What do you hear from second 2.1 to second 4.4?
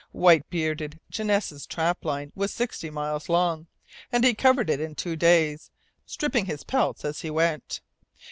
was sixty miles long, and he